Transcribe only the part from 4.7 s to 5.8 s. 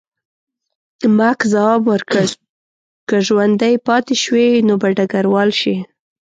به ډګروال شې.